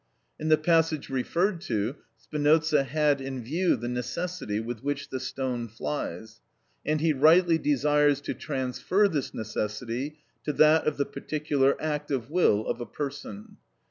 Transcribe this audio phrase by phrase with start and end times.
[0.39, 5.67] In the passage referred to, Spinoza had in view the necessity with which the stone
[5.67, 6.41] flies,
[6.83, 12.31] and he rightly desires to transfer this necessity to that of the particular act of
[12.31, 13.57] will of a person.